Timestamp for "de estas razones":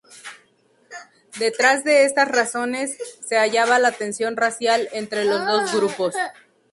1.83-2.97